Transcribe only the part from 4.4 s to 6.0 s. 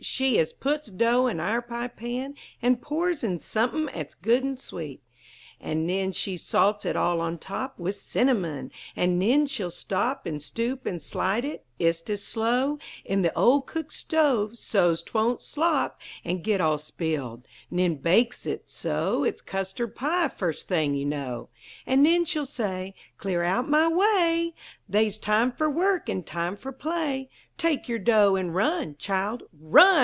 and sweet, An'